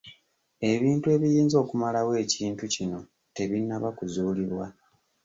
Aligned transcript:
Ebintu 0.71 1.05
ebiyinza 1.15 1.55
okumalawo 1.63 2.11
ekintu 2.23 2.63
kino 2.73 2.99
tebinnaba 3.35 3.89
kuzuulibwa. 3.97 4.65